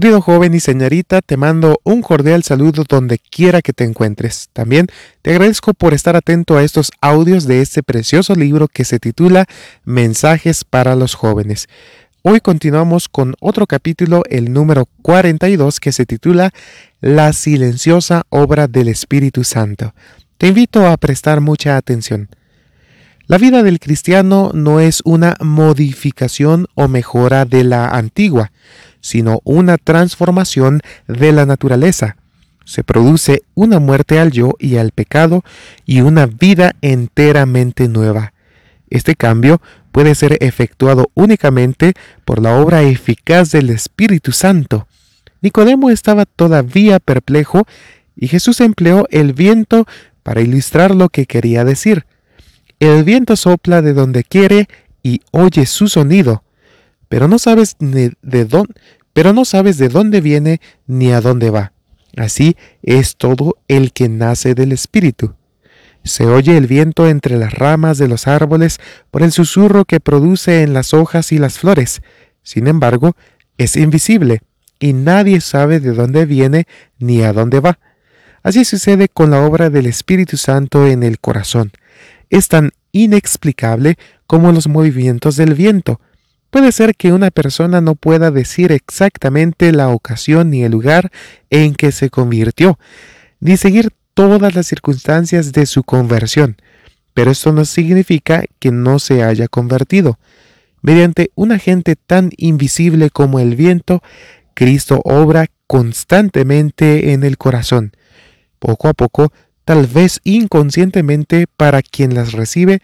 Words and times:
Querido 0.00 0.22
joven 0.22 0.54
y 0.54 0.60
señorita, 0.60 1.20
te 1.20 1.36
mando 1.36 1.78
un 1.84 2.00
cordial 2.00 2.42
saludo 2.42 2.84
donde 2.88 3.18
quiera 3.18 3.60
que 3.60 3.74
te 3.74 3.84
encuentres. 3.84 4.48
También 4.54 4.86
te 5.20 5.32
agradezco 5.32 5.74
por 5.74 5.92
estar 5.92 6.16
atento 6.16 6.56
a 6.56 6.62
estos 6.62 6.90
audios 7.02 7.46
de 7.46 7.60
este 7.60 7.82
precioso 7.82 8.34
libro 8.34 8.66
que 8.66 8.86
se 8.86 8.98
titula 8.98 9.44
Mensajes 9.84 10.64
para 10.64 10.96
los 10.96 11.14
jóvenes. 11.14 11.68
Hoy 12.22 12.40
continuamos 12.40 13.10
con 13.10 13.34
otro 13.40 13.66
capítulo, 13.66 14.22
el 14.30 14.54
número 14.54 14.88
42, 15.02 15.80
que 15.80 15.92
se 15.92 16.06
titula 16.06 16.50
La 17.02 17.34
silenciosa 17.34 18.22
obra 18.30 18.68
del 18.68 18.88
Espíritu 18.88 19.44
Santo. 19.44 19.92
Te 20.38 20.46
invito 20.46 20.86
a 20.86 20.96
prestar 20.96 21.42
mucha 21.42 21.76
atención. 21.76 22.30
La 23.26 23.36
vida 23.36 23.62
del 23.62 23.78
cristiano 23.78 24.50
no 24.54 24.80
es 24.80 25.02
una 25.04 25.36
modificación 25.40 26.68
o 26.74 26.88
mejora 26.88 27.44
de 27.44 27.64
la 27.64 27.86
antigua, 27.86 28.50
sino 29.00 29.40
una 29.44 29.78
transformación 29.78 30.80
de 31.08 31.32
la 31.32 31.46
naturaleza. 31.46 32.16
Se 32.64 32.84
produce 32.84 33.42
una 33.54 33.80
muerte 33.80 34.20
al 34.20 34.30
yo 34.30 34.52
y 34.58 34.76
al 34.76 34.92
pecado 34.92 35.42
y 35.86 36.02
una 36.02 36.26
vida 36.26 36.72
enteramente 36.82 37.88
nueva. 37.88 38.32
Este 38.90 39.14
cambio 39.14 39.60
puede 39.92 40.14
ser 40.14 40.36
efectuado 40.40 41.10
únicamente 41.14 41.94
por 42.24 42.42
la 42.42 42.56
obra 42.60 42.82
eficaz 42.82 43.50
del 43.50 43.70
Espíritu 43.70 44.32
Santo. 44.32 44.86
Nicodemo 45.40 45.90
estaba 45.90 46.26
todavía 46.26 46.98
perplejo 46.98 47.66
y 48.16 48.28
Jesús 48.28 48.60
empleó 48.60 49.06
el 49.10 49.32
viento 49.32 49.86
para 50.22 50.42
ilustrar 50.42 50.94
lo 50.94 51.08
que 51.08 51.26
quería 51.26 51.64
decir. 51.64 52.04
El 52.78 53.04
viento 53.04 53.36
sopla 53.36 53.82
de 53.82 53.94
donde 53.94 54.24
quiere 54.24 54.68
y 55.02 55.22
oye 55.30 55.66
su 55.66 55.88
sonido, 55.88 56.42
pero 57.10 57.26
no 57.26 57.40
sabes 57.40 57.76
de 57.80 58.14
dónde, 58.44 58.74
de 59.74 59.88
dónde 59.88 60.20
viene 60.20 60.60
ni 60.86 61.10
a 61.10 61.20
dónde 61.20 61.50
va. 61.50 61.72
Así 62.16 62.56
es 62.84 63.16
todo 63.16 63.56
el 63.66 63.92
que 63.92 64.08
nace 64.08 64.54
del 64.54 64.70
Espíritu. 64.70 65.34
Se 66.04 66.26
oye 66.26 66.56
el 66.56 66.68
viento 66.68 67.08
entre 67.08 67.36
las 67.36 67.52
ramas 67.52 67.98
de 67.98 68.06
los 68.06 68.28
árboles 68.28 68.78
por 69.10 69.24
el 69.24 69.32
susurro 69.32 69.84
que 69.84 69.98
produce 69.98 70.62
en 70.62 70.72
las 70.72 70.94
hojas 70.94 71.32
y 71.32 71.38
las 71.38 71.58
flores. 71.58 72.00
Sin 72.44 72.68
embargo, 72.68 73.16
es 73.58 73.74
invisible 73.74 74.42
y 74.78 74.92
nadie 74.92 75.40
sabe 75.40 75.80
de 75.80 75.90
dónde 75.90 76.26
viene 76.26 76.68
ni 77.00 77.22
a 77.22 77.32
dónde 77.32 77.58
va. 77.58 77.80
Así 78.44 78.64
sucede 78.64 79.08
con 79.08 79.32
la 79.32 79.44
obra 79.44 79.68
del 79.68 79.86
Espíritu 79.86 80.36
Santo 80.36 80.86
en 80.86 81.02
el 81.02 81.18
corazón. 81.18 81.72
Es 82.30 82.46
tan 82.46 82.70
inexplicable 82.92 83.96
como 84.28 84.52
los 84.52 84.68
movimientos 84.68 85.34
del 85.34 85.54
viento, 85.54 86.00
Puede 86.50 86.72
ser 86.72 86.96
que 86.96 87.12
una 87.12 87.30
persona 87.30 87.80
no 87.80 87.94
pueda 87.94 88.32
decir 88.32 88.72
exactamente 88.72 89.72
la 89.72 89.88
ocasión 89.88 90.50
ni 90.50 90.64
el 90.64 90.72
lugar 90.72 91.10
en 91.48 91.74
que 91.74 91.92
se 91.92 92.10
convirtió, 92.10 92.78
ni 93.38 93.56
seguir 93.56 93.90
todas 94.14 94.54
las 94.54 94.66
circunstancias 94.66 95.52
de 95.52 95.64
su 95.66 95.84
conversión, 95.84 96.56
pero 97.14 97.30
esto 97.30 97.52
no 97.52 97.64
significa 97.64 98.44
que 98.58 98.72
no 98.72 98.98
se 98.98 99.22
haya 99.22 99.46
convertido. 99.46 100.18
Mediante 100.82 101.30
un 101.36 101.52
agente 101.52 101.94
tan 101.94 102.30
invisible 102.36 103.10
como 103.10 103.38
el 103.38 103.54
viento, 103.54 104.02
Cristo 104.54 105.00
obra 105.04 105.46
constantemente 105.66 107.12
en 107.12 107.22
el 107.22 107.38
corazón. 107.38 107.92
Poco 108.58 108.88
a 108.88 108.94
poco, 108.94 109.32
tal 109.64 109.86
vez 109.86 110.20
inconscientemente 110.24 111.46
para 111.56 111.80
quien 111.82 112.14
las 112.14 112.32
recibe, 112.32 112.80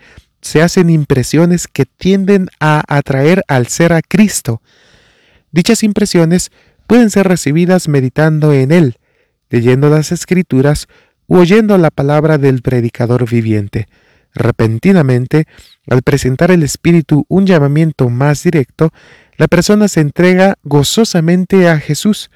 se 0.47 0.62
hacen 0.62 0.89
impresiones 0.91 1.66
que 1.69 1.84
tienden 1.84 2.48
a 2.61 2.83
atraer 2.89 3.42
al 3.48 3.66
ser 3.66 3.92
a 3.92 4.00
Cristo. 4.00 4.62
Dichas 5.50 5.83
impresiones 5.83 6.50
pueden 6.86 7.11
ser 7.11 7.28
recibidas 7.28 7.88
meditando 7.88 8.53
en 8.53 8.72
Él, 8.72 8.98
leyendo 9.50 9.91
las 9.91 10.12
escrituras 10.12 10.86
u 11.27 11.38
oyendo 11.38 11.77
la 11.78 11.91
palabra 11.91 12.38
del 12.38 12.62
predicador 12.62 13.28
viviente. 13.28 13.88
Repentinamente, 14.34 15.47
al 15.91 16.03
presentar 16.03 16.50
el 16.50 16.62
Espíritu 16.62 17.25
un 17.28 17.47
llamamiento 17.47 18.09
más 18.09 18.42
directo, 18.42 18.92
la 19.37 19.48
persona 19.48 19.88
se 19.88 20.00
entrega 20.00 20.54
gozosamente 20.62 21.69
a 21.69 21.78
Jesús. 21.78 22.31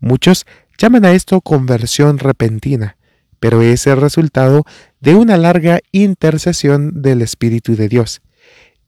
Muchos 0.00 0.46
llaman 0.78 1.04
a 1.04 1.12
esto 1.12 1.40
conversión 1.40 2.18
repentina 2.18 2.96
pero 3.42 3.60
es 3.60 3.88
el 3.88 4.00
resultado 4.00 4.62
de 5.00 5.16
una 5.16 5.36
larga 5.36 5.80
intercesión 5.90 7.02
del 7.02 7.22
Espíritu 7.22 7.74
de 7.74 7.88
Dios. 7.88 8.22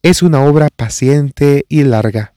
Es 0.04 0.22
una 0.22 0.44
obra 0.44 0.68
paciente 0.68 1.66
y 1.68 1.82
larga. 1.82 2.34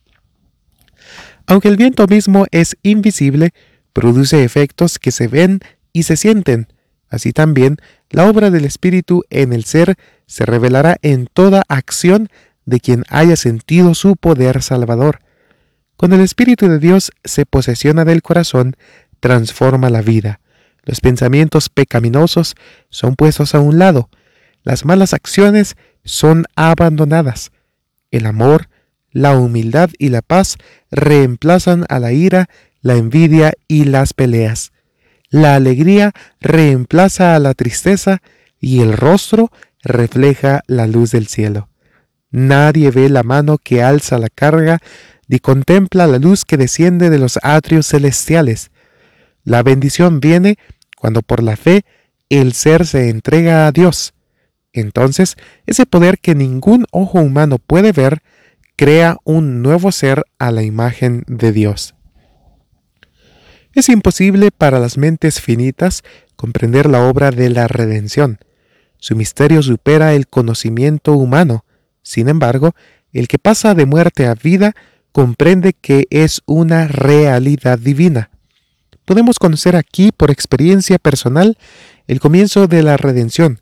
Aunque 1.46 1.68
el 1.68 1.78
viento 1.78 2.08
mismo 2.08 2.48
es 2.50 2.76
invisible, 2.82 3.52
produce 3.94 4.44
efectos 4.44 4.98
que 4.98 5.12
se 5.12 5.28
ven 5.28 5.60
y 5.94 6.04
se 6.04 6.18
sienten. 6.18 6.74
Así 7.08 7.34
también, 7.34 7.78
la 8.10 8.28
obra 8.28 8.50
del 8.50 8.66
Espíritu 8.66 9.24
en 9.30 9.54
el 9.54 9.64
ser 9.64 9.94
se 10.26 10.44
revelará 10.44 10.98
en 11.04 11.28
toda 11.32 11.62
acción 11.68 12.30
de 12.66 12.80
quien 12.80 13.04
haya 13.10 13.36
sentido 13.36 13.94
su 13.94 14.16
poder 14.16 14.64
salvador. 14.64 15.20
Cuando 15.98 16.16
el 16.16 16.24
Espíritu 16.24 16.68
de 16.68 16.80
Dios 16.80 17.12
se 17.24 17.46
posesiona 17.46 18.06
del 18.06 18.24
corazón, 18.24 18.76
transforma 19.20 19.92
la 19.92 20.02
vida. 20.02 20.40
Los 20.88 21.02
pensamientos 21.02 21.68
pecaminosos 21.68 22.56
son 22.90 23.16
puestos 23.16 23.54
a 23.54 23.60
un 23.60 23.78
lado. 23.78 24.10
Las 24.64 24.86
malas 24.86 25.14
acciones 25.14 25.76
son 26.06 26.46
abandonadas. 26.56 27.52
El 28.10 28.26
amor, 28.26 28.70
la 29.12 29.38
humildad 29.38 29.90
y 30.00 30.08
la 30.10 30.22
paz 30.22 30.56
reemplazan 30.90 31.86
a 31.90 32.00
la 32.00 32.14
ira, 32.14 32.48
la 32.80 32.96
envidia 32.96 33.52
y 33.68 33.84
las 33.84 34.14
peleas. 34.14 34.72
La 35.30 35.56
alegría 35.56 36.14
reemplaza 36.40 37.36
a 37.36 37.40
la 37.40 37.54
tristeza 37.54 38.22
y 38.58 38.80
el 38.80 38.94
rostro 38.94 39.52
refleja 39.84 40.64
la 40.68 40.88
luz 40.88 41.12
del 41.12 41.28
cielo. 41.28 41.68
Nadie 42.32 42.92
ve 42.92 43.10
la 43.10 43.24
mano 43.24 43.58
que 43.58 43.84
alza 43.84 44.18
la 44.20 44.30
carga 44.30 44.80
ni 45.28 45.40
contempla 45.40 46.08
la 46.08 46.18
luz 46.18 46.46
que 46.46 46.56
desciende 46.56 47.10
de 47.10 47.20
los 47.20 47.40
atrios 47.44 47.88
celestiales. 47.88 48.72
La 49.44 49.64
bendición 49.64 50.22
viene 50.22 50.58
cuando 51.00 51.22
por 51.22 51.44
la 51.44 51.56
fe 51.56 51.86
el 52.30 52.54
ser 52.54 52.86
se 52.86 53.10
entrega 53.10 53.68
a 53.68 53.72
Dios. 53.72 54.14
Entonces, 54.74 55.36
ese 55.66 55.86
poder 55.86 56.20
que 56.20 56.36
ningún 56.36 56.86
ojo 56.92 57.20
humano 57.20 57.58
puede 57.58 57.92
ver, 57.92 58.22
crea 58.76 59.18
un 59.24 59.62
nuevo 59.62 59.92
ser 59.92 60.24
a 60.38 60.52
la 60.52 60.64
imagen 60.64 61.24
de 61.28 61.52
Dios. 61.52 61.96
Es 63.74 63.90
imposible 63.90 64.52
para 64.52 64.80
las 64.80 64.98
mentes 64.98 65.40
finitas 65.40 66.04
comprender 66.36 66.90
la 66.90 67.04
obra 67.08 67.32
de 67.32 67.50
la 67.50 67.68
redención. 67.68 68.40
Su 68.98 69.16
misterio 69.16 69.62
supera 69.62 70.14
el 70.14 70.28
conocimiento 70.28 71.14
humano. 71.14 71.64
Sin 72.02 72.28
embargo, 72.28 72.76
el 73.14 73.28
que 73.28 73.40
pasa 73.40 73.76
de 73.76 73.86
muerte 73.86 74.26
a 74.28 74.36
vida 74.36 74.76
comprende 75.12 75.74
que 75.74 76.08
es 76.10 76.42
una 76.46 76.88
realidad 76.88 77.80
divina 77.80 78.32
podemos 79.08 79.40
conocer 79.40 79.78
aquí 79.78 80.12
por 80.12 80.32
experiencia 80.32 81.00
personal 81.00 81.58
el 82.08 82.20
comienzo 82.20 82.68
de 82.68 82.84
la 82.84 82.98
redención. 82.98 83.62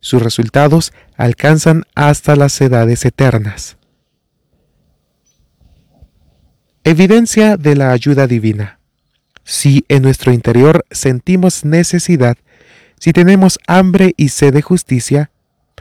Sus 0.00 0.20
resultados 0.20 0.92
alcanzan 1.16 1.84
hasta 1.94 2.34
las 2.34 2.60
edades 2.60 3.04
eternas. 3.04 3.76
Evidencia 6.82 7.56
de 7.56 7.76
la 7.76 7.92
ayuda 7.92 8.26
divina. 8.26 8.80
Si 9.44 9.84
en 9.88 10.02
nuestro 10.02 10.32
interior 10.32 10.84
sentimos 10.90 11.64
necesidad, 11.64 12.36
si 12.98 13.12
tenemos 13.12 13.60
hambre 13.68 14.12
y 14.16 14.30
sed 14.30 14.52
de 14.52 14.62
justicia, 14.62 15.30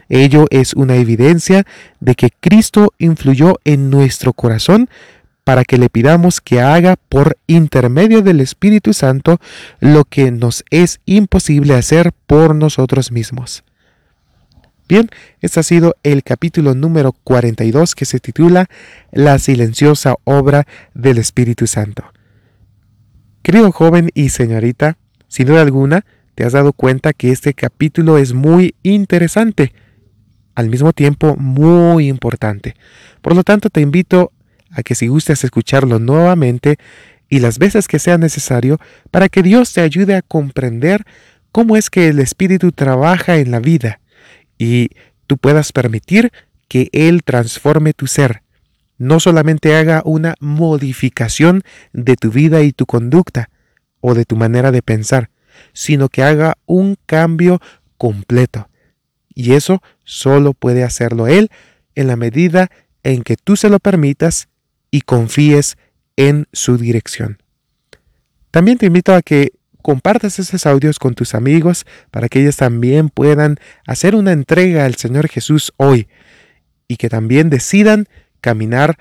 ello 0.07 0.45
es 0.51 0.75
una 0.75 0.97
evidencia 0.97 1.65
de 1.99 2.13
que 2.13 2.29
Cristo 2.39 2.93
influyó 2.99 3.55
en 3.63 3.89
nuestro 3.89 4.33
corazón 4.33 4.87
para 5.49 5.63
que 5.63 5.79
le 5.79 5.89
pidamos 5.89 6.41
que 6.41 6.61
haga 6.61 6.95
por 6.95 7.39
intermedio 7.47 8.21
del 8.21 8.39
Espíritu 8.39 8.93
Santo 8.93 9.39
lo 9.79 10.05
que 10.05 10.29
nos 10.29 10.63
es 10.69 11.01
imposible 11.07 11.73
hacer 11.73 12.11
por 12.27 12.53
nosotros 12.53 13.11
mismos. 13.11 13.63
Bien, 14.87 15.09
este 15.41 15.59
ha 15.59 15.63
sido 15.63 15.95
el 16.03 16.21
capítulo 16.21 16.75
número 16.75 17.13
42 17.13 17.95
que 17.95 18.05
se 18.05 18.19
titula 18.19 18.67
La 19.11 19.39
silenciosa 19.39 20.17
obra 20.23 20.67
del 20.93 21.17
Espíritu 21.17 21.65
Santo. 21.65 22.03
Querido 23.41 23.71
joven 23.71 24.11
y 24.13 24.29
señorita, 24.29 24.99
sin 25.29 25.47
duda 25.47 25.63
alguna, 25.63 26.05
te 26.35 26.43
has 26.43 26.53
dado 26.53 26.73
cuenta 26.73 27.11
que 27.11 27.31
este 27.31 27.55
capítulo 27.55 28.19
es 28.19 28.33
muy 28.33 28.75
interesante, 28.83 29.73
al 30.53 30.69
mismo 30.69 30.93
tiempo 30.93 31.35
muy 31.37 32.07
importante. 32.07 32.75
Por 33.23 33.35
lo 33.35 33.43
tanto, 33.43 33.71
te 33.71 33.81
invito 33.81 34.31
a 34.71 34.83
que 34.83 34.95
si 34.95 35.07
gustas 35.07 35.43
escucharlo 35.43 35.99
nuevamente 35.99 36.77
y 37.29 37.39
las 37.39 37.59
veces 37.59 37.87
que 37.87 37.99
sea 37.99 38.17
necesario 38.17 38.79
para 39.11 39.29
que 39.29 39.43
Dios 39.43 39.73
te 39.73 39.81
ayude 39.81 40.15
a 40.15 40.21
comprender 40.21 41.05
cómo 41.51 41.77
es 41.77 41.89
que 41.89 42.07
el 42.07 42.19
Espíritu 42.19 42.71
trabaja 42.71 43.37
en 43.37 43.51
la 43.51 43.59
vida 43.59 43.99
y 44.57 44.89
tú 45.27 45.37
puedas 45.37 45.71
permitir 45.71 46.31
que 46.67 46.89
Él 46.91 47.23
transforme 47.23 47.93
tu 47.93 48.07
ser. 48.07 48.43
no 48.97 49.21
solamente 49.21 49.77
haga 49.77 50.01
una 50.03 50.35
modificación 50.41 51.63
de 51.93 52.17
tu 52.17 52.31
vida 52.31 52.63
y 52.63 52.73
tu 52.73 52.85
conducta 52.85 53.49
o 54.01 54.13
de 54.13 54.25
tu 54.25 54.35
manera 54.35 54.71
de 54.71 54.81
pensar, 54.81 55.29
sino 55.71 56.09
que 56.09 56.21
haga 56.21 56.57
un 56.65 56.97
cambio 57.05 57.61
completo. 57.97 58.67
Y 59.33 59.53
eso 59.53 59.81
solo 60.03 60.53
puede 60.53 60.83
hacerlo 60.83 61.27
Él 61.27 61.49
en 61.95 62.07
la 62.07 62.17
medida 62.17 62.69
en 63.03 63.23
que 63.23 63.37
tú 63.37 63.55
se 63.55 63.69
lo 63.69 63.79
permitas 63.79 64.49
y 64.91 65.01
confíes 65.01 65.77
en 66.15 66.47
su 66.51 66.77
dirección. 66.77 67.41
También 68.51 68.77
te 68.77 68.87
invito 68.87 69.13
a 69.13 69.21
que 69.21 69.53
compartas 69.81 70.39
esos 70.39 70.65
audios 70.65 70.99
con 70.99 71.13
tus 71.13 71.35
amigos 71.35 71.85
para 72.11 72.27
que 72.29 72.41
ellos 72.41 72.57
también 72.57 73.09
puedan 73.09 73.57
hacer 73.87 74.15
una 74.15 74.31
entrega 74.31 74.85
al 74.85 74.95
Señor 74.95 75.29
Jesús 75.29 75.73
hoy 75.77 76.07
y 76.87 76.97
que 76.97 77.09
también 77.09 77.49
decidan 77.49 78.07
caminar 78.41 78.97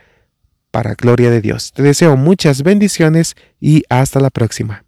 para 0.70 0.94
gloria 0.94 1.30
de 1.30 1.40
Dios. 1.40 1.72
Te 1.72 1.82
deseo 1.82 2.16
muchas 2.16 2.62
bendiciones 2.62 3.34
y 3.60 3.82
hasta 3.88 4.20
la 4.20 4.30
próxima. 4.30 4.84